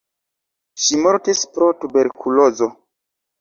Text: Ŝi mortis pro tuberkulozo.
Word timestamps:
Ŝi 0.85 0.97
mortis 1.01 1.41
pro 1.59 1.67
tuberkulozo. 1.83 2.71